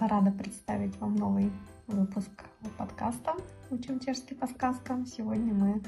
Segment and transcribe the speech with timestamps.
[0.00, 1.50] Рада представить вам новый
[1.88, 2.30] выпуск
[2.76, 3.34] подкаста
[3.68, 5.04] «Учим чешский по сказкам».
[5.04, 5.82] Сегодня мы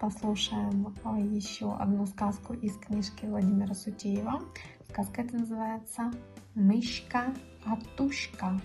[0.00, 4.42] послушаем а, еще одну сказку из книжки Владимира Сутеева.
[4.88, 6.10] Сказка эта называется
[6.56, 7.32] «Мышка
[7.64, 8.60] Атушка.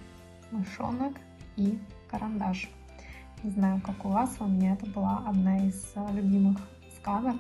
[0.50, 1.14] Мышонок
[1.58, 1.78] и
[2.10, 2.68] карандаш».
[3.44, 6.58] Не знаю, как у вас, у меня это была одна из а, любимых
[7.00, 7.36] сказок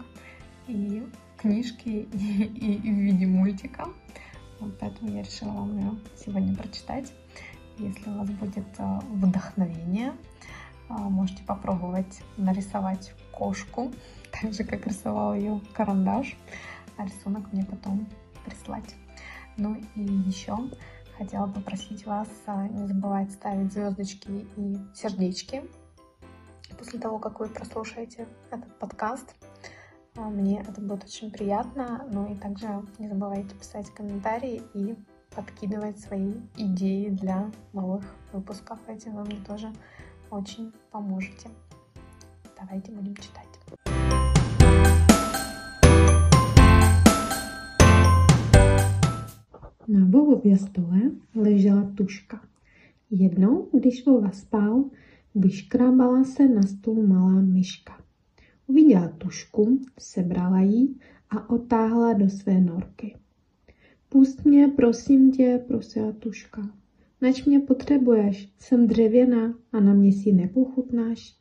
[0.67, 1.03] и
[1.37, 3.87] книжки, и, и, и в виде мультика.
[4.59, 7.11] Вот поэтому я решила вам ее сегодня прочитать.
[7.77, 10.13] Если у вас будет а, вдохновение,
[10.89, 13.91] а, можете попробовать нарисовать кошку,
[14.31, 16.35] так же, как рисовал ее карандаш,
[16.97, 18.07] а рисунок мне потом
[18.45, 18.95] прислать.
[19.57, 20.57] Ну и еще
[21.17, 25.63] хотела попросить вас а, не забывать ставить звездочки и сердечки
[26.77, 29.35] после того, как вы прослушаете этот подкаст.
[30.15, 32.07] Мне это будет очень приятно.
[32.11, 34.95] Ну и также не забывайте писать комментарии и
[35.36, 38.78] подкидывать свои идеи для новых выпусков.
[38.88, 39.72] Этим вы мне тоже
[40.30, 41.48] очень поможете.
[42.58, 43.48] Давайте будем читать.
[49.88, 51.00] Na Vovově stole
[51.34, 52.40] ležela tuška.
[53.10, 54.84] Jednou, když Vova spal,
[55.34, 57.92] vyškrábala se na stůl malá myška.
[58.66, 60.94] Uviděla tušku, sebrala ji
[61.30, 63.16] a otáhla do své norky.
[64.09, 66.69] Pust mě, prosím tě, prosila tuška.
[67.21, 71.35] Nač mě potřebuješ, jsem dřevěná a na mě si nepochutnáš.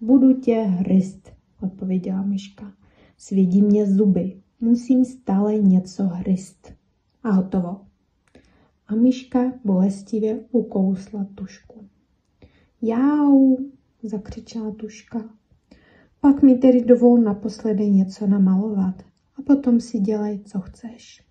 [0.00, 2.72] Budu tě hryzt, odpověděla myška.
[3.18, 6.72] Svědí mě zuby, musím stále něco hryzt.
[7.22, 7.80] A hotovo.
[8.88, 11.88] A myška bolestivě ukousla tušku.
[12.82, 13.56] Jau,
[14.02, 15.30] zakřičela tuška.
[16.20, 19.02] Pak mi tedy dovol naposledy něco namalovat
[19.36, 21.25] a potom si dělej, co chceš.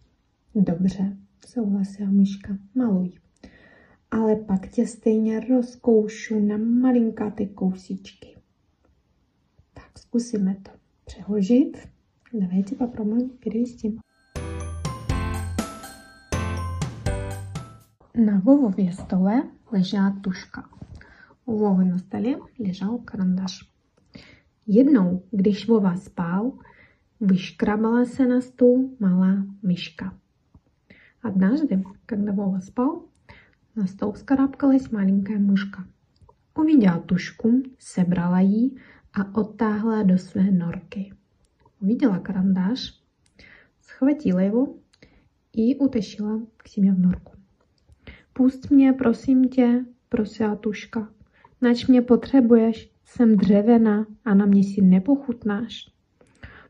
[0.55, 3.11] Dobře, souhlasila myška, maluj.
[4.11, 8.36] Ale pak tě stejně rozkoušu na malinkáté kousíčky.
[9.74, 10.70] Tak zkusíme to
[11.05, 11.77] přeložit.
[12.33, 13.98] Давайте попробуем перевести.
[18.14, 19.42] На Вовове столе
[19.73, 20.64] лежала тушка.
[21.46, 23.73] У Вовы на столе лежал карандаш.
[24.67, 26.52] Jednou, když Vova spal,
[27.20, 30.14] vyškrabala se на стул малá myška.
[31.25, 33.09] Однажды, когда Вова спал,
[33.73, 35.87] на стол вскарабкалась маленькая мышка.
[36.55, 38.77] Увидела тушку, sebрала ji
[39.11, 41.14] a odtáhla do své norky.
[41.81, 42.93] Увидела карандаш,
[43.81, 44.77] схватила его
[45.52, 47.33] и утащила к себе в норку.
[48.33, 51.09] Пусть мне, prosím tě, prosila tuška,
[51.61, 55.89] nač mě potřebuješ, jsem dřevěná a на мне si nepochutnáš.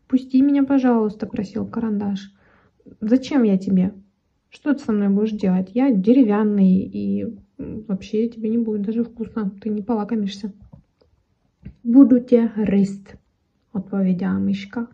[0.07, 2.33] Пусти меня, пожалуйста, просил карандаш.
[3.01, 3.91] Зачем я тебе?
[4.55, 5.71] Что ты со мной будешь делать?
[5.73, 7.25] Я деревянный, и
[7.57, 9.51] вообще тебе не будет даже вкусно.
[9.61, 10.53] Ты не полакомишься.
[11.83, 13.15] Буду тебя грызть,
[13.73, 14.87] odpowiedziała myszka.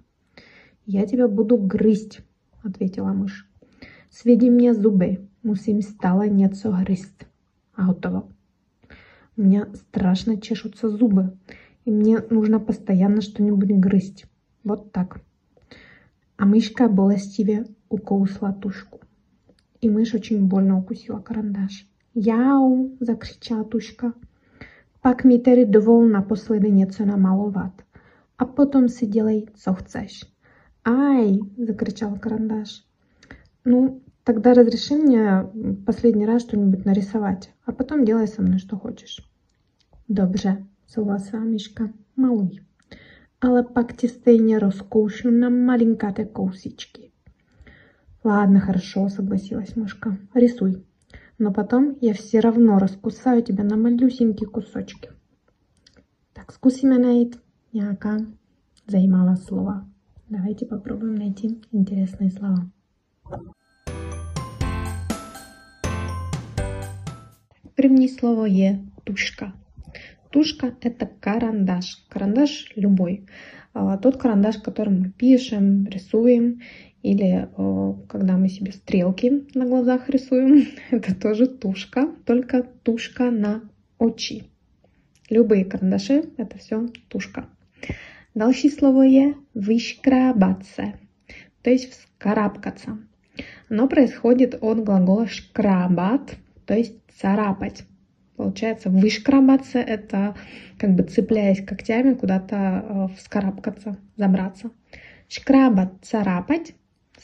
[0.88, 2.22] Я тебя буду грызть,
[2.64, 3.48] ответила мышь.
[4.10, 7.28] Сведи мне зубы, musím stále něco грызть.
[7.76, 8.28] А готово.
[9.38, 11.38] У меня страшно чешутся зубы,
[11.86, 14.26] и мне нужно постоянно что-нибудь грызть.
[14.64, 15.22] Вот так.
[16.38, 19.02] А мышка болестиве укусила тушку.
[19.82, 21.88] И мышь очень больно укусила карандаш.
[22.14, 22.98] Яу!
[23.00, 24.14] закричала тушка.
[25.02, 27.82] Pak mi tedy dovol naposledy něco namalovat.
[28.38, 30.24] A potom si dělej, co chceš.
[30.84, 31.40] Ай!
[31.58, 32.86] закричал карандаш.
[33.66, 35.46] Ну, тогда разреши мне
[35.86, 39.32] последний раз что-нибудь нарисовать, а потом делай со мной, что хочешь.
[40.10, 42.62] Добре, согласила мишка, малуй.
[43.40, 47.11] Але пак ті стейні розкушу на маленькате коусички.
[48.24, 50.18] Ладно, хорошо, согласилась мышка.
[50.36, 50.86] Рисуй.
[51.40, 55.10] Но потом я все равно раскусаю тебя на малюсенькие кусочки.
[56.34, 57.40] Так, скусíme najít
[57.74, 58.18] nějaká
[58.88, 59.86] zajímavá slova.
[60.30, 62.70] Давайте попробуем найти интересные слова.
[67.76, 69.54] První slovo je тушка.
[70.30, 72.06] Тушка– это карандаш.
[72.10, 73.26] Карандаш любой.
[74.02, 76.60] Тот карандаш, которым мы пишем, рисуем,
[77.04, 77.50] или
[78.08, 83.62] когда мы себе стрелки на глазах рисуем, это тоже тушка, только тушка на
[83.98, 84.44] очи.
[85.30, 87.48] Любые карандаши– это все тушка.
[88.36, 90.64] Další slovo je vyškrábat
[91.62, 92.98] то есть вскарабкаться.
[93.70, 97.84] Оно происходит от глагола шкрабат, то есть царапать.
[98.36, 100.36] Получается, вышкрабаться– это
[100.78, 104.72] как бы цепляясь когтями куда-то вскарабкаться, забраться.
[105.28, 106.74] Шкрабат– царапать,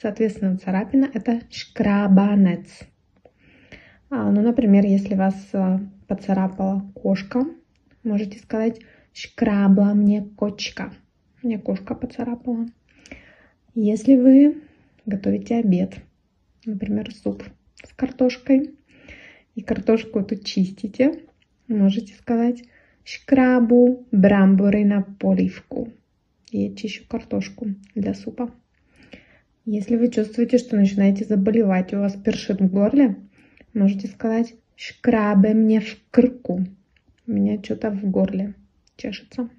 [0.01, 2.67] соответственно, царапина– это шкрабанец.
[4.09, 7.45] А, ну, например, если вас а, поцарапала кошка,
[8.03, 8.79] можете сказать
[9.13, 10.93] «шкрабла мне кочка».
[11.43, 12.67] Мне кошка поцарапала.
[13.75, 14.63] Если вы
[15.05, 15.95] готовите обед,
[16.65, 17.43] например, суп
[17.83, 18.75] с картошкой,
[19.55, 21.23] и картошку эту чистите,
[21.67, 22.63] можете сказать
[23.03, 25.91] «шкрабу брамбуры на поливку».
[26.51, 28.51] Я чищу картошку для супа.
[29.69, 33.17] Если вы чувствуете, что начинаете заболевать, у вас першит в горле,
[33.73, 36.65] можете сказать «шкрабе мне в крыку».
[37.27, 38.53] У меня что-то в горле
[38.95, 39.49] чешется.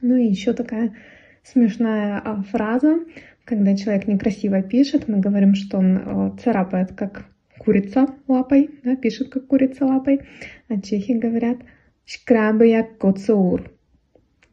[0.00, 0.94] Ну и еще такая
[1.42, 3.00] смешная а, фраза,
[3.44, 7.26] когда человек некрасиво пишет, мы говорим, что он а, царапает как
[7.58, 10.22] курица лапой, да, пишет как курица лапой,
[10.68, 11.58] а чехи говорят
[12.06, 13.70] «шкрабе як коцаур».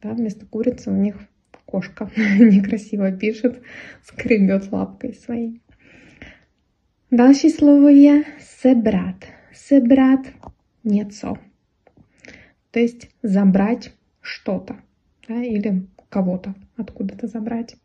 [0.02, 1.16] Да, вместо курицы у них
[1.72, 3.62] кошка некрасиво пишет,
[4.02, 5.60] скребет лапкой своей.
[7.10, 9.24] Další slovo je sebrat.
[9.52, 10.20] Sebrat
[10.84, 11.36] něco.
[12.70, 14.76] То есть забрать что-то
[15.28, 17.76] да, или кого-то откуда-то забрать.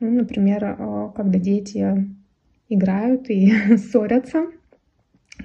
[0.00, 2.06] Ну, например, э, когда дети
[2.68, 4.46] играют и ссорятся,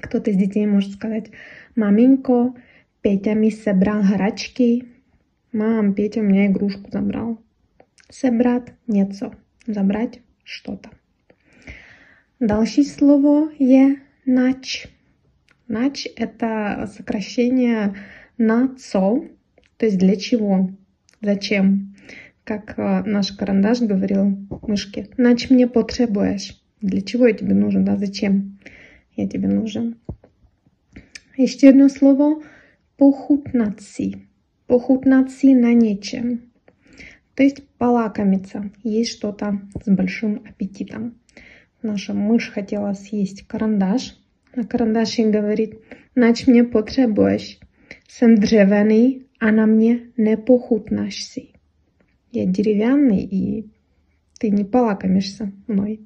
[0.01, 1.31] кто-то из детей может сказать
[1.75, 2.53] «Маменько,
[3.01, 4.85] Петя ми собрал грачки».
[5.51, 7.39] «Мам, Петя у меня игрушку забрал».
[8.11, 9.31] Sebrat něco.
[9.67, 10.89] Забрать что-то.
[12.41, 13.95] Další слово je
[14.25, 14.87] нач.
[15.67, 17.93] Нач– это сокращение
[18.37, 19.27] на co,
[19.77, 20.69] то есть для чего,
[21.21, 21.95] зачем.
[22.43, 26.63] Как наш карандаш говорил мышке, нач мне потребуешь.
[26.81, 28.57] Для чего я тебе нужен, да, зачем
[29.15, 29.97] я тебе нужен.
[31.37, 32.43] Slovo
[32.97, 34.27] pochutnat si.
[34.67, 36.48] Pochutnat si на нечем.
[37.39, 41.15] То есть полакомиться, есть что-то с большим аппетитом.
[41.81, 44.17] Наша мышь хотела съесть карандаш,
[44.53, 45.79] а карандаш ей говорит,
[46.15, 47.57] нач мне потребуешь.
[48.09, 51.43] Jsem dřevěný а на мне не похутнашься.
[52.33, 53.69] Я деревянный, и
[54.37, 56.01] ты не полакомишься мной.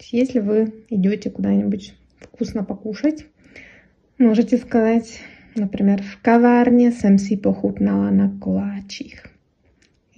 [0.00, 3.26] Если вы идете куда-нибудь вкусно покушать,
[4.16, 5.20] можете сказать,
[5.56, 9.31] например, в каварне jsem si pochutnala на koláčích.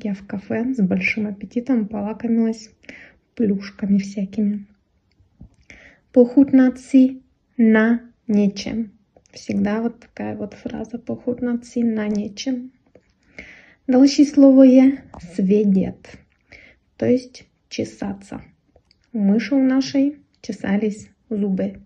[0.05, 2.69] Я в кафе с большим аппетитом полакомилась
[3.35, 4.67] плюшками всякими.
[6.13, 6.99] Похутнаться
[7.57, 8.93] на нечем.
[9.33, 12.71] Всегда вот такая вот фраза похутнаться на нечем.
[13.87, 15.05] Дальше слово е
[15.35, 16.19] сведет,
[16.99, 18.43] то есть чесаться.
[19.15, 21.81] Мыши у нашей чесались зубы.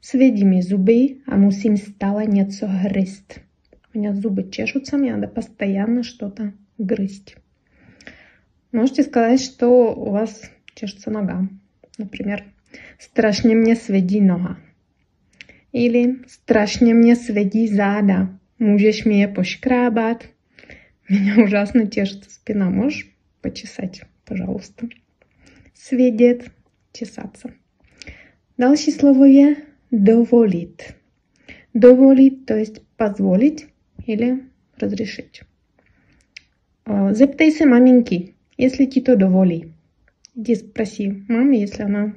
[0.00, 3.38] Сведи мне зубы, а мусим стало něco грызть.
[3.94, 7.36] У меня зубы чешутся, мне надо постоянно что-то грызть.
[8.72, 10.42] Можете сказать, что у вас
[10.74, 11.48] чешется нога.
[11.98, 12.44] Например,
[12.98, 14.58] страшně мне сведи нога.
[15.72, 18.28] Или страшně мне сведи záda.
[18.58, 20.28] Můžeš мне пошкрабать?
[21.08, 22.70] Меня ужасно чешется спина.
[22.70, 23.08] Можешь
[23.42, 24.88] почесать, пожалуйста?
[25.74, 26.50] Сведет,
[26.92, 27.52] чесаться.
[28.58, 29.56] Дальше слово je
[29.90, 30.94] доволит.
[31.74, 33.66] Доволит, то есть позволить
[34.06, 34.44] или
[34.76, 35.42] разрешить.
[36.86, 39.72] Зептайся маменьки, если ти то доволи.
[40.34, 42.14] Иди спроси мамы, если она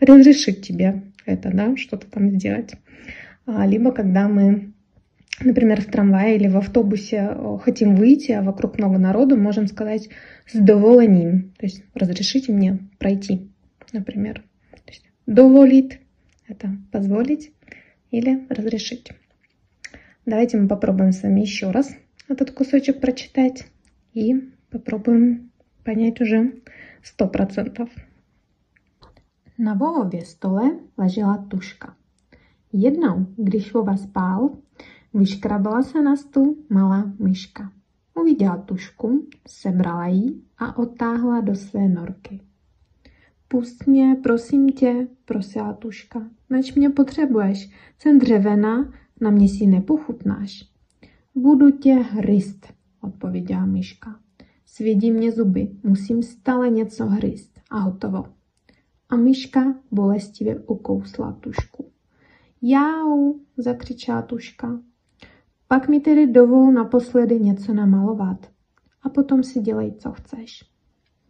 [0.00, 2.74] разрешит тебе это, да, что-то там сделать.
[3.46, 4.72] А, либо когда мы,
[5.40, 10.08] например, в трамвае или в автобусе хотим выйти, а вокруг много народу, можем сказать
[10.46, 13.48] с доволением, то есть разрешите мне пройти,
[13.92, 14.42] например.
[14.70, 15.98] То есть доволит–
[16.48, 17.52] это позволить
[18.10, 19.10] или разрешить.
[20.26, 21.94] Давайте мы попробуем с вами еще раз
[22.28, 23.64] этот кусочек прочитать
[24.12, 24.34] и
[24.70, 25.45] попробуем
[25.85, 26.51] понять уже
[27.03, 27.89] сто процентов.
[29.57, 31.95] Na Vovově stole ležela tuška.
[32.73, 34.49] Jednou, když Vova spál,
[35.13, 37.71] vyškrabala se na stůl malá myška.
[38.21, 42.39] Uviděla tušku, sebrala ji a odtáhla do své norky.
[43.47, 46.29] Pust mě, prosím tě, prosila tuška.
[46.49, 50.69] Nač mě potřebuješ, jsem dřevěná, na mě si nepochutnáš.
[51.35, 54.19] Budu tě hryst, odpověděla myška.
[54.76, 57.60] Svědí mě zuby, musím stále něco hryzt.
[57.70, 58.24] A hotovo.
[59.08, 61.90] A myška bolestivě ukousla tušku.
[62.62, 64.80] Jau, zakřičela tuška.
[65.68, 68.50] Pak mi tedy dovol naposledy něco namalovat.
[69.02, 70.64] A potom si dělej, co chceš.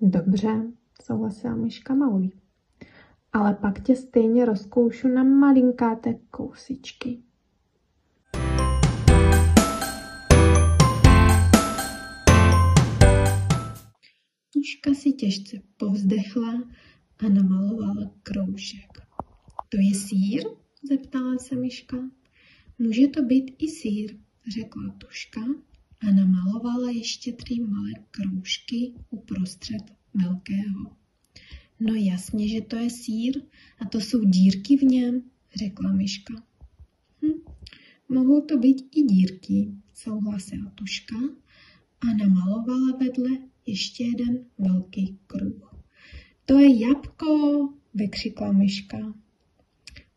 [0.01, 0.73] Dobře,
[1.03, 2.31] souhlasila myška maluj.
[3.33, 7.23] Ale pak tě stejně rozkoušu na malinkáté kousičky.
[14.57, 16.69] Tuška si těžce povzdechla
[17.19, 18.93] a namalovala kroužek.
[19.69, 20.45] To je sír?
[20.89, 22.11] zeptala se myška.
[22.79, 24.17] Může to být i sír,
[24.55, 25.41] řekla tuška
[26.01, 29.83] a namalovala ještě tři malé kroužky uprostřed
[30.15, 30.97] velkého.
[31.81, 33.43] No jasně, že to je sír
[33.79, 35.23] a to jsou dírky v něm,
[35.55, 36.35] řekla myška.
[37.23, 37.41] Hm,
[38.09, 41.17] mohou to být i dírky, souhlasila tuška
[42.01, 43.31] a namalovala vedle
[43.67, 45.75] ještě jeden velký kruh.
[46.45, 49.15] To je jabko, vykřikla myška.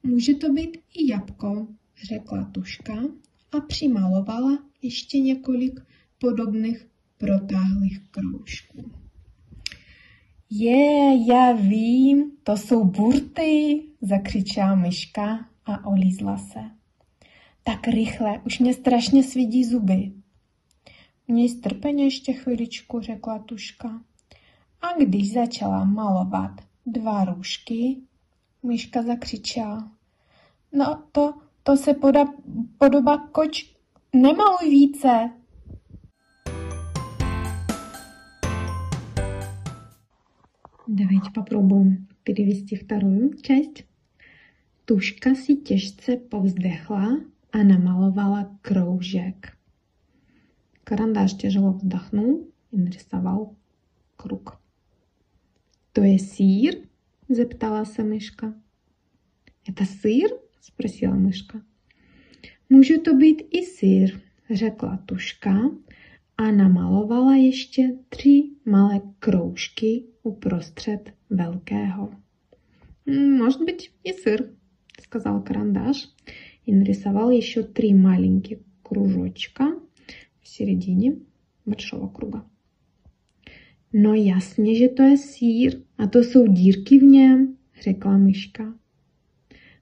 [0.03, 1.68] Může to být i jabko,
[2.08, 3.03] řekla tuška
[3.51, 5.79] a přimalovala ještě několik
[6.20, 6.88] podobných
[7.18, 8.91] protáhlých kroužků.
[10.50, 16.60] Je, já vím, to jsou burty, zakřičela myška a olízla se.
[17.63, 20.12] Tak rychle, už mě strašně svidí zuby.
[21.28, 24.02] Měj strpeně ještě chviličku, řekla tuška.
[24.83, 26.50] A když začala malovat
[26.87, 27.97] dva růžky,
[28.62, 29.93] myška zakřičela.
[30.73, 32.25] No to, to se poda,
[32.78, 33.75] podobá koč,
[34.12, 35.31] nemaluj více.
[40.88, 43.85] Давайте попробуем перевести вторую часть.
[44.85, 47.21] Тушка си těžce povzdechla
[47.52, 49.57] a namalovala kroužek.
[50.89, 53.55] Карандаш тяжело вздохнул и нарисовал
[54.17, 54.58] круг.
[55.93, 56.75] «То je сыр?»–
[57.29, 58.53] зептала се мышка.
[59.67, 61.62] «Это сыр?»– спросила мышка.
[62.69, 65.72] «Může to být i sýr», řekla tuška
[66.38, 72.12] a namalovala ještě tři malé kroužky uprostřed velkého.
[73.38, 74.50] «Может быть и сыр»,–
[75.01, 76.10] сказал карандаш
[76.65, 79.88] и нарисовал еще три маленьких кружочка
[80.50, 81.15] середине
[81.65, 82.46] большого круга.
[83.94, 88.75] No jasně, že to je sír a to jsou dírky v něm, řekla myška.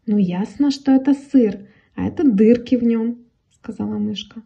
[0.08, 3.18] No jasно, что это сыр, а это дырки в нем,
[3.50, 4.42] сказала мышка.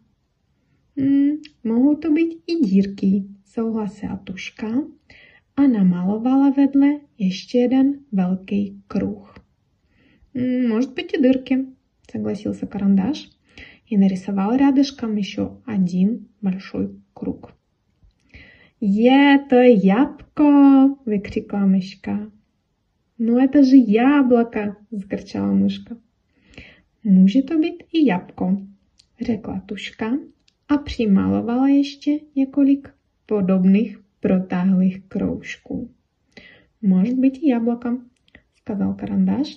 [0.96, 4.84] М, mohou to být i dírky, souhlasila tuška
[5.56, 9.34] a namalovala vedle ještě jeden velký kruh.
[10.34, 11.66] М, может быть и дырки,
[12.12, 13.30] согласился карандаш
[13.92, 17.52] и нарисовал рядышком еще один большой круг.
[18.80, 22.30] «Е, то ябко!»– выкрикла мышка.
[23.18, 25.98] «Ну это же яблоко!»– закричала мышка.
[27.04, 28.62] «Může to být i jabko»,
[29.20, 30.18] řekla tuška
[30.68, 32.88] a přimalovala ještě několik
[33.26, 35.90] podobných protáhlých kroužků.
[36.82, 37.98] «Может быть и яблоко»,–
[38.54, 39.48] сказал карандаш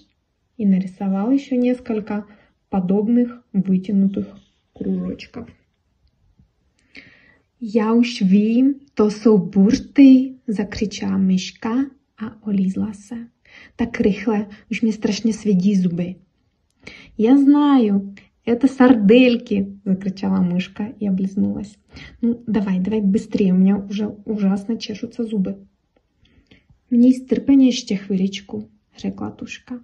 [0.57, 2.25] и нарисовал еще несколько
[2.75, 4.25] подобных вытянутых
[4.73, 5.47] кружочков.
[7.95, 11.69] Už vím, to jsou burty, zakřičela myška
[12.17, 13.15] a olízla se.
[13.75, 16.15] Tak rychle, už mě strašně svědí zuby.
[17.17, 18.15] Я знаю,
[18.45, 21.77] это сардельки, закричала мышка и облизнулась.
[22.21, 25.55] Ну, давай, давай быстрее, у меня уже ужасно чешутся зубы.
[26.89, 29.79] Мне терпение еще хвилечку, řekla tuška.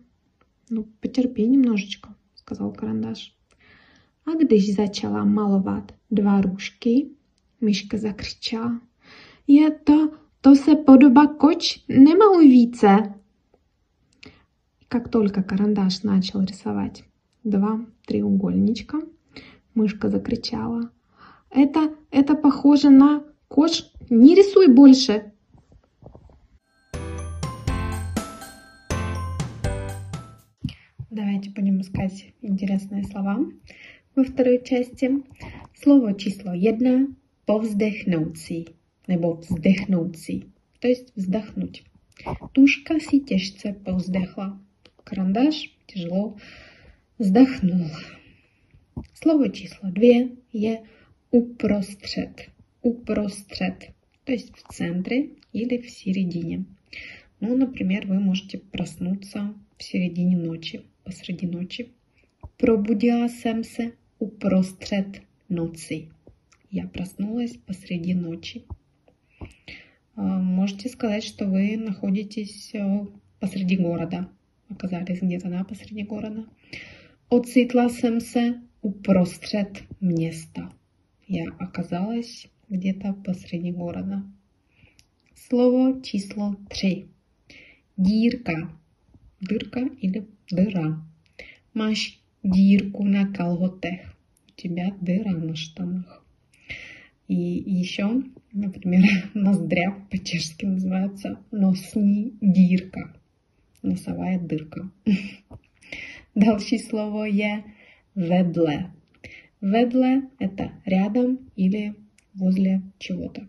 [0.69, 2.15] Ну, потерпи немножечко,
[2.51, 3.33] сказал карандаш.
[4.25, 7.09] А když začala malovat dva růžky,
[7.61, 8.81] myška zakřičela.
[9.47, 13.13] Je to, to se podobá koč, nemaluj více.
[14.87, 17.03] Как только карандаш начал рисовать
[17.43, 18.97] два треугольничка,
[19.75, 20.91] мышка закричала.
[21.49, 25.30] Это, это похоже на кош, не рисуй больше.
[31.13, 33.45] Давайте будем искать интересные слова
[34.15, 35.11] во второй части.
[35.75, 38.67] Слово число 1 povzdechnoucí
[39.09, 40.45] nebo vzdechnoucí,
[40.79, 41.83] to есть вздохнуть.
[42.53, 44.59] Тушка си těžce povzdechla.
[45.03, 46.37] Карандаш тяжело
[47.19, 47.87] вздохнул.
[49.13, 50.79] Слово число две je
[51.31, 52.49] uprostřed.
[52.81, 53.91] Uprostřed,
[54.23, 56.63] то есть в центре или в середине.
[57.41, 61.89] Ну, например, вы можете проснуться в середине ночи, посреди ночи.
[62.57, 66.07] Пробудила jsem se uprostřed noci.
[66.71, 68.61] Я проснулась посреди ночи.
[70.15, 72.73] Можете сказать, что вы находитесь
[73.39, 74.29] посреди города.
[74.69, 76.45] Оказались где-то, да, посреди города.
[77.29, 80.71] Ocitla jsem se uprostřed města.
[81.27, 84.23] Я оказалась где-то посреди города.
[85.35, 87.07] Слово число три.
[87.97, 88.80] Дírka.
[89.41, 90.87] Дырка или дыра.
[91.73, 91.99] Máš
[92.43, 94.01] дírку на колготech.
[94.49, 96.23] У тебя дыра на штанах.
[97.27, 103.15] И еще, например, ноздря по-чешски называется носни дирка.
[103.81, 104.91] Носовая дырка.
[106.35, 107.63] Další slovo je
[108.15, 108.91] vedle.
[109.61, 111.93] Vedle– это рядом или
[112.33, 113.47] возле чего-то.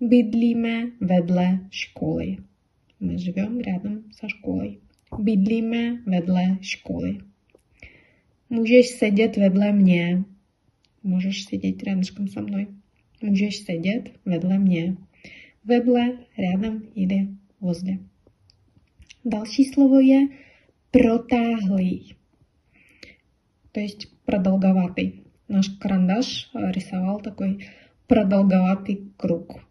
[0.00, 2.36] Bydlíme vedle školy.
[3.00, 4.80] Мы живем рядом со школой.
[5.18, 7.18] Bydlíme vedle školy.
[8.50, 10.24] Můžeš sedět vedle mě.
[11.02, 12.66] Můžeš sedět рядышком со мной.
[13.22, 14.96] Můžeš sedět vedle mě.
[15.64, 17.28] Vedle, рядом или
[17.60, 17.98] возле.
[19.24, 20.28] Další slovo je
[20.90, 22.14] protáhlý.
[23.72, 25.24] То есть продолговатый.
[25.48, 27.66] Наш карандаш рисовал такой
[28.06, 29.64] продолговатый круг.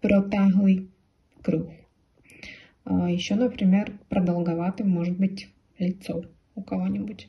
[0.00, 0.88] Протаглый
[1.42, 1.79] круг.
[2.86, 7.28] Еще, например, продолговатым может быть лицо у кого-нибудь.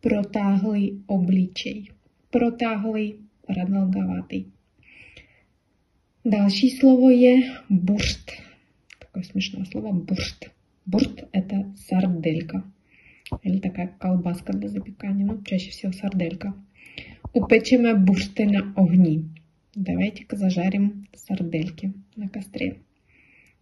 [0.00, 1.92] Протаглый обличей.
[2.30, 4.52] Протаглый, продолговатый.
[6.24, 7.40] Další slovo je
[7.70, 8.30] burst.
[8.98, 10.50] Такое смешное слово бурст.
[10.84, 12.62] Бурст– это сарделька.
[13.42, 15.24] Или такая колбаска для запекания.
[15.24, 16.54] Ну, чаще всего сарделька.
[17.32, 19.30] Упечeme бурсты на огни.
[19.74, 22.80] Давайте-ка зажарим сардельки на костре.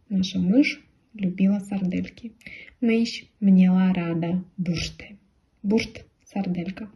[0.09, 0.83] Наша мышь
[1.15, 2.33] любила сардельки.
[2.81, 5.17] Мышь měla ráda буршty.
[5.63, 6.91] Буршт– сарделька.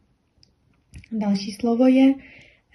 [1.11, 2.15] Další slovo je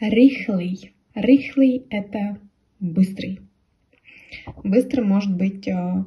[0.02, 0.92] rychlý.
[1.16, 2.38] Rychlý– это
[2.80, 3.40] быстрый.
[4.64, 6.04] Быстро может быть э,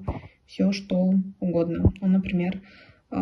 [0.47, 1.93] все, что угодно.
[2.01, 2.63] Ну, например,
[3.11, 3.17] э,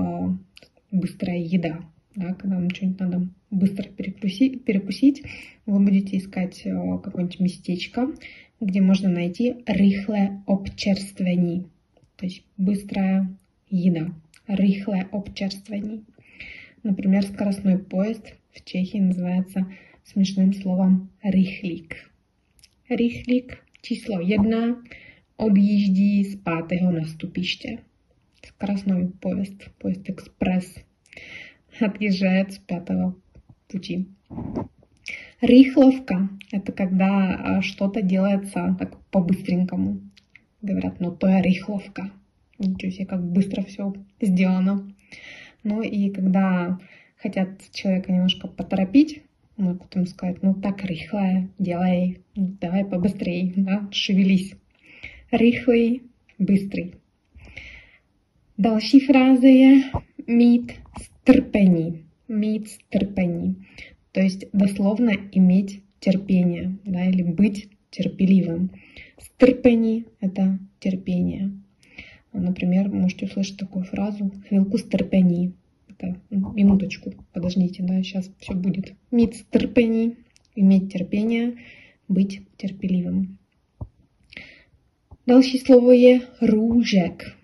[0.91, 1.81] быстрая еда.
[2.15, 5.23] Да, когда вам что-нибудь надо быстро перекусить, перекусить,
[5.67, 6.71] вы будете искать э,
[7.03, 8.09] какое-нибудь местечко,
[8.61, 11.65] где можно найти рыхлое обчерствование.
[12.19, 13.29] То есть быстрая
[13.71, 14.13] еда.
[14.49, 16.03] Рыхлое обчерствование.
[16.83, 19.73] Например, скоростной поезд в Чехии называется
[20.05, 22.11] смешным словом рыхлик.
[22.89, 24.83] Rychlík číslo jedna
[25.37, 27.79] odjíždí z pátého nastupiště.
[28.59, 30.75] Красной поезд, поезд экспресс.
[31.81, 33.15] Отъезжает с пятого
[33.69, 34.07] пути.
[35.41, 40.01] Рихловка– это когда что-то делается так по-быстренькому.
[40.63, 42.11] Говорят, ну то я рихловка.
[42.59, 44.93] Ничего себе, как быстро все сделано.
[45.63, 46.79] Ну и когда
[47.17, 49.23] хотят человека немножко поторопить,
[49.57, 54.55] ну, потом сказать, ну так рыхлая, делай, давай побыстрее, да, шевелись.
[55.31, 56.03] Рыхлый,
[56.39, 56.95] быстрый.
[58.59, 58.99] Další
[59.43, 59.91] je
[60.27, 62.05] mít strpení.
[62.29, 63.57] Mít strpení.
[64.13, 68.71] То есть дословно иметь терпение, да, или быть терпеливым.
[69.19, 71.53] Стерпени– это терпение.
[72.33, 75.55] Например, можете услышать такую фразу «хвилку стерпени»,
[75.89, 78.95] это минуточку, подождите, да, сейчас все будет.
[79.11, 80.17] Мид терпений,
[80.55, 81.57] иметь терпение,
[82.07, 83.39] быть терпеливым.
[85.27, 87.37] Дальше слово е ружек.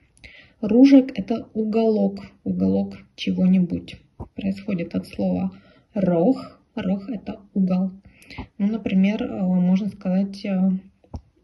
[0.61, 3.97] Ружек– это уголок, уголок чего-нибудь.
[4.35, 5.53] Происходит от слова
[5.93, 6.61] рог.
[6.75, 7.91] Рог– это угол.
[8.59, 10.71] Ну, например, э, можно сказать, э,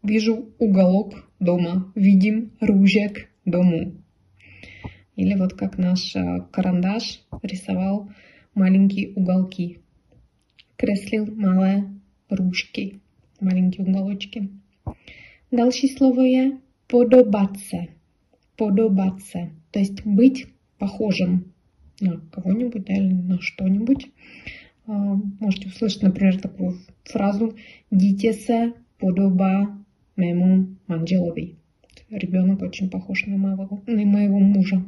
[0.03, 3.93] вижу уголок дома, видим ружек дому.
[5.15, 8.09] Или вот как наш э, карандаш рисовал
[8.53, 9.79] маленькие уголки.
[10.77, 13.01] Креслил малые ручки,
[13.39, 14.49] маленькие уголочки.
[15.51, 17.87] Дальше слово я подобаться.
[18.57, 19.49] Подобаться.
[19.71, 21.53] То есть быть похожим
[21.99, 24.07] на кого-нибудь или на что-нибудь.
[24.85, 27.55] Можете услышать, например, такую фразу
[27.91, 29.77] «Дитя се подоба
[30.15, 31.55] моему манжелови»
[32.11, 34.83] ребенок очень похож на моего, на моего мужа.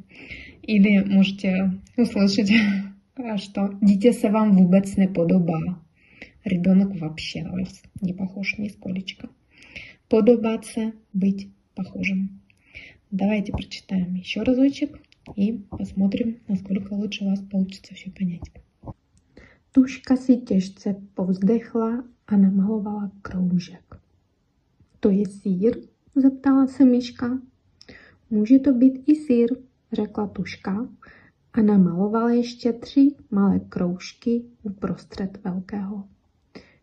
[0.61, 2.51] Или можете услышать,
[3.37, 5.79] что дитя се вам vůbec неподобá.
[6.45, 9.29] Ребенок вообще на вас не похож нисколечко.
[10.09, 12.41] Подобаться, быть похожим.
[13.11, 14.99] Давайте прочитаем еще разочек
[15.37, 18.62] и посмотрим, насколько лучше у вас получится все понять.
[19.75, 23.95] Tuška si těžce povzdechla a namalovala kroužek.
[24.99, 25.77] To je sír,
[26.15, 27.39] zeptala se myška.
[28.29, 29.57] Může to být i sír,
[29.93, 30.87] řekla tuška
[31.53, 36.03] a namalovala ještě tři malé kroužky uprostřed velkého.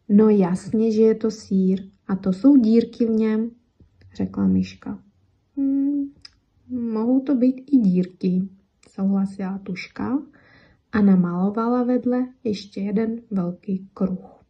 [0.08, 3.50] No jasně, že je to sír a to jsou dírky v něm,
[4.14, 5.02] řekla myška.
[5.56, 6.12] Hmm,
[6.68, 8.48] mohou to být i dírky,
[8.88, 10.22] souhlasila tuška
[10.92, 14.44] a namalovala vedle ještě jeden velký kruh.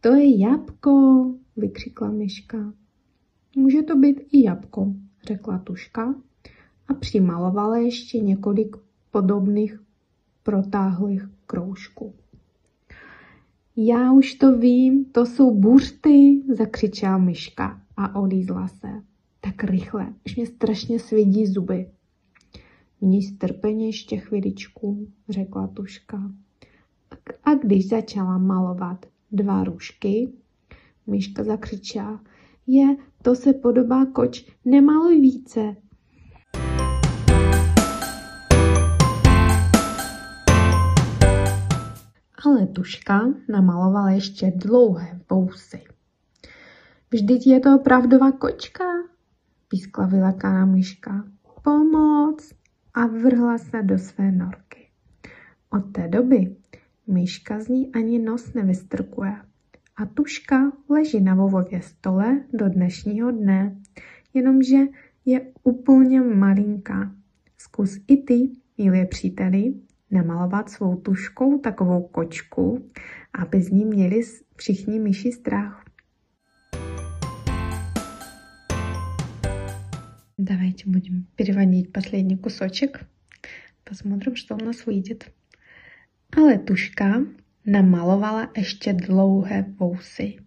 [0.00, 2.72] To je jabko, vykřikla myška.
[3.56, 6.14] Může to být i jabko, řekla tuška
[6.88, 8.76] a přimalovala ještě několik
[9.10, 9.80] podobných
[10.42, 12.14] protáhlých kroužků.
[13.76, 18.88] Já už to vím, to jsou buřty, zakřičela myška a olízla se.
[19.40, 21.90] Tak rychle, už mě strašně svědí zuby.
[23.04, 26.32] Strpení ještě chviličku, řekla tuška.
[27.44, 30.32] A když začala malovat dva růžky,
[31.06, 32.20] myška zakřičela,
[32.66, 35.76] je, to se podobá koč, nemaluj více.
[42.46, 45.84] Ale tuška namalovala ještě dlouhé vousy.
[47.10, 48.84] Vždyť je to opravdová kočka,
[49.68, 51.24] pískla vylekaná myška.
[51.62, 52.63] Pomoc!
[52.94, 54.88] A vrhla se do své norky.
[55.70, 56.56] Od té doby
[57.06, 59.36] myška z ní ani nos nevystrkuje.
[59.96, 63.76] A tuška leží na vovově stole do dnešního dne,
[64.34, 64.78] jenomže
[65.24, 67.14] je úplně malinká.
[67.58, 69.74] Zkus i ty, milí příteli,
[70.10, 72.90] namalovat svou tuškou takovou kočku,
[73.38, 74.20] aby z ní měli
[74.56, 75.83] všichni myši strach.
[80.44, 83.00] Давайте будем переводить последний кусочек.
[83.82, 85.32] Посмотрим, что у нас выйдет.
[86.36, 87.24] Ale tuška
[87.66, 90.38] namalovala ještě dlouhé vousy.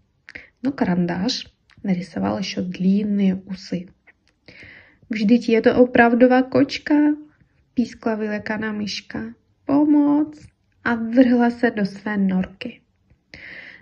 [0.63, 1.47] No karandáš
[1.83, 3.35] narysoval ještě длинные
[5.53, 6.95] je to opravdová kočka,
[7.73, 9.33] pískla vylekaná myška.
[9.65, 10.47] Pomoc!
[10.83, 12.81] A vrhla se do své norky.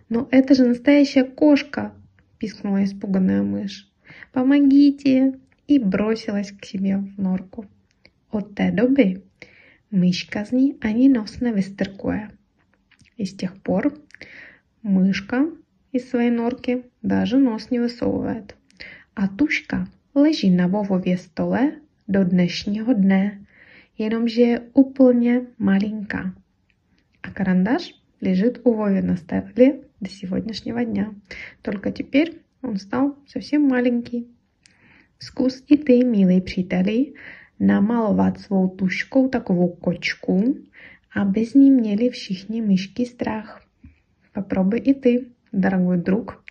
[0.09, 1.91] Но это же настоящая кошка,
[2.37, 3.91] пискнула испуганная мышь.
[4.31, 5.44] Помогите!
[5.67, 7.65] И бросилась к себе в норку.
[8.31, 9.21] От té doby
[9.91, 12.29] myška z ní ani nos nevysтркує.
[13.17, 13.93] И с тех пор
[14.83, 15.47] мышка
[15.91, 18.55] из своей норки даже нос не высовывает.
[19.15, 21.71] А тушка leží na Vovově stole
[22.07, 23.41] do dnešního dne,
[23.97, 26.33] jenomže je úplně malinká.
[27.23, 31.13] А карандаш лежит у Вови на столе до сегодняшнего дня.
[31.61, 34.34] Только теперь он стал совсем маленький.
[35.19, 37.13] Zkus i ty, milí příteli,
[37.59, 40.57] namalovat svou tuškou takovou kočku,
[41.15, 43.61] aby z ní měli všichni myšky strach.
[44.33, 46.43] Попробуй и ты, дорогой друг,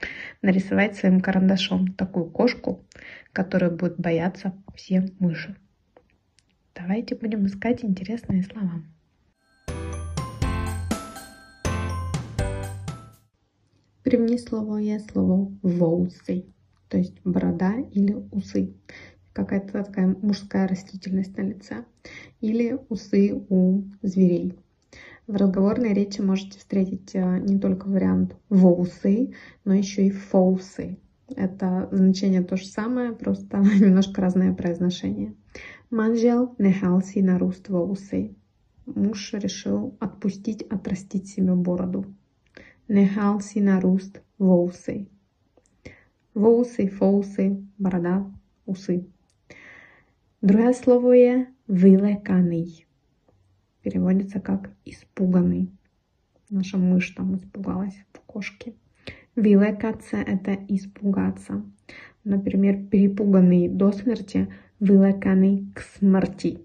[0.43, 2.85] нарисовать своим карандашом такую кошку,
[3.33, 5.55] которая будет бояться все мыши.
[6.75, 8.83] Давайте будем искать интересные слова.
[14.03, 16.54] První slovo je slovo vousy
[16.95, 18.73] то есть борода или усы.
[19.33, 21.85] Какая-то такая мужская растительность на лице.
[22.41, 24.57] Или усы у зверей.
[25.27, 31.01] В разговорной речи можете встретить э, не только вариант воусы, но еще и фоусы.
[31.35, 35.35] Это значение то же самое, просто немножко разное произношение.
[35.91, 38.37] Манжел нехалси на руст воусы.
[38.87, 42.05] Муж решил отпустить, отрастить себе бороду.
[42.87, 45.09] Нехалси на руст воусы.
[46.35, 48.29] Vousy, fousy, bорода,
[48.67, 49.07] усы.
[50.43, 52.87] Другое слово je вылekаный.
[53.83, 55.71] Переводится как испуганный.
[56.51, 58.75] Наша мышь там испугалась в кошке.
[59.37, 61.65] Вилекаться– это испугаться.
[62.25, 66.59] Например, перепуганный до смерти, вилеканый к смерти.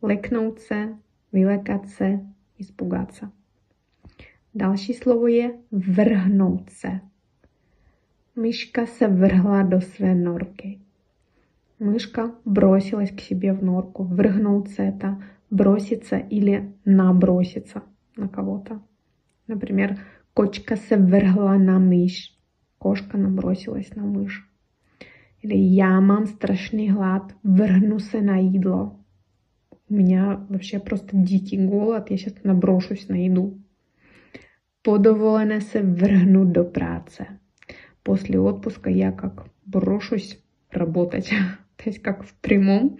[0.00, 0.96] Лекнуться,
[1.32, 2.24] вилекаться,
[2.56, 3.32] испугаться.
[4.54, 6.70] Další slovo je vrhnout
[8.34, 8.40] se.
[8.40, 9.08] Мышка se
[9.68, 10.78] do své norky.
[11.78, 14.04] Мышка бросилась к себе в норку.
[14.04, 17.82] Врыгнуться это броситься или наброситься
[18.16, 18.80] на кого-то.
[19.48, 19.98] Например,
[20.34, 22.38] кочка вргла на мышь.
[22.78, 24.48] Кошка набросилась на мышь.
[25.42, 28.98] Или я мам страшный глад, вргну се на едло.
[29.88, 33.58] У меня вообще просто дикий голод, я сейчас наброшусь на еду.
[34.82, 37.41] Подоволене се вргнуть до праce
[38.02, 40.38] после отпуска я как брошусь
[40.70, 41.30] работать.
[41.76, 42.98] То есть как в прямом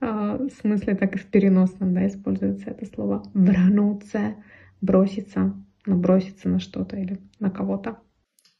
[0.00, 3.22] э, смысле, так и в переносном да, используется это слово.
[3.34, 4.36] Врагнуться,
[4.80, 5.54] броситься,
[5.86, 7.98] наброситься на что-то или на кого-то.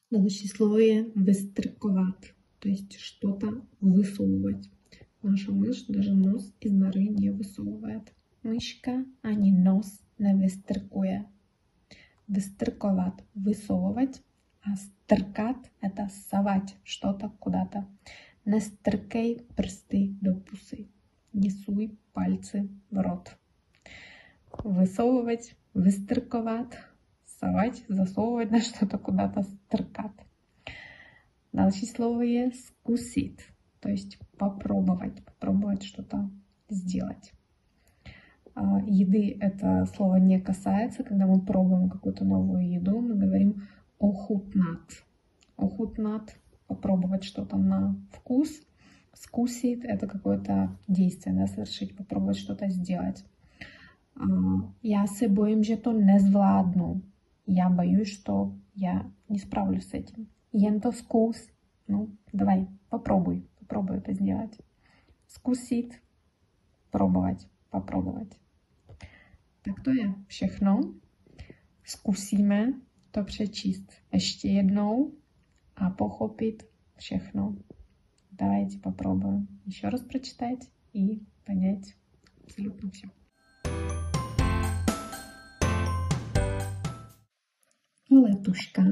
[0.09, 4.71] Следующее слово выстрковать, то есть что-то высовывать.
[5.23, 8.15] Наша мышь даже нос из норы не высовывает.
[8.43, 11.27] Мышка они нос не выстркує.
[12.27, 14.23] Выстрковать, высовывать
[14.77, 17.87] стркат– это совать что-то куда-то.
[18.45, 20.89] Не стркай пrsty до пусы.
[21.33, 23.37] Не суй пальцы в рот.
[24.65, 26.79] Высовывать, выстрковать,
[27.25, 30.13] совать, засовывать на что-то куда-то, стркат.
[31.53, 33.41] Дальше слово je скусит,
[33.81, 36.31] то есть попробовать, попробовать что-то
[36.69, 37.33] сделать.
[38.55, 45.05] А, еды это слово не касается, когда мы пробуем какую-то новую еду, мы говорим охутнат.
[45.57, 48.61] Охутнат– попробовать что-то на вкус.
[49.15, 53.25] скусит, это какое-то действие, да, совершить, попробовать что-то сделать.
[54.15, 54.25] А,
[54.83, 57.01] я се боим, že to nezvládnu.
[57.47, 60.29] Я боюсь, что я не справлюсь с этим.
[60.53, 61.51] Jen to zkus.
[61.87, 64.59] Ну, давай, попробуй, попробуй это сделать.
[65.27, 66.01] Скусит,
[66.91, 68.39] пробовать, попробовать.
[69.63, 70.81] Tak to je všechno.
[71.85, 72.73] Zkusíme
[73.12, 75.14] to přečíst ještě jednou
[75.76, 76.64] a pochopit
[76.98, 77.56] všechno.
[78.32, 81.96] Давайте попробуем еще раз прочитать и понять
[82.44, 83.08] абсолютно все.
[88.12, 88.84] Letuška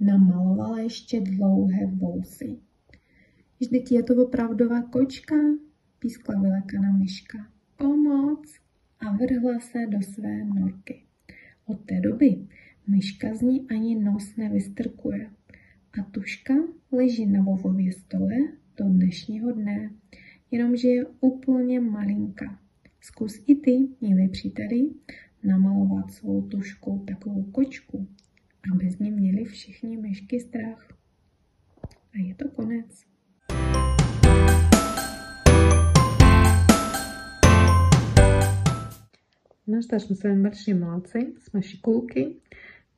[0.00, 2.58] namalovala ještě dlouhé vousy.
[3.60, 5.36] Vždyť je to opravdová kočka,
[5.98, 7.38] pískla vylekaná myška.
[7.76, 8.62] Pomoc!
[9.00, 11.02] A vrhla se do své norky.
[11.64, 12.48] Od té doby
[12.89, 15.31] Myška z ní ani nos nevystrkuje.
[15.99, 16.53] A tuška
[16.91, 18.35] leží na vovově stole
[18.77, 19.91] do dnešního dne,
[20.51, 22.59] jenomže je úplně malinka.
[23.01, 24.89] Zkus i ty, milí příteli,
[25.43, 28.07] namalovat svou tušku takovou kočku,
[28.73, 30.93] aby z ní měli všichni myšky strach.
[32.13, 33.03] A je to konec.
[39.67, 42.35] Nazdar, jsme byli malší malci, jsme šikulky.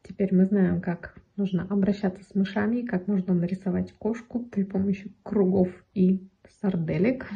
[0.10, 5.70] Теперь мы знаем, как нужно обращаться с мышами, как можно нарисовать кошку при помощи кругов
[5.94, 6.28] и
[6.60, 7.30] сарделек.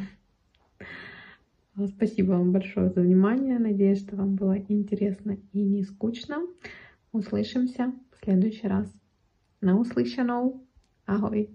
[1.95, 3.59] Спасибо вам большое за внимание.
[3.59, 6.47] Надеюсь, что вам было интересно и не скучно.
[7.11, 8.91] Услышимся в следующий раз.
[9.61, 10.65] На услышанnou.
[11.05, 11.49] Ahoj.